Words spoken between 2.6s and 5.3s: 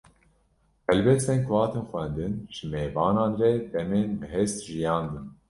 mêvanan re demên bi hest jiyandin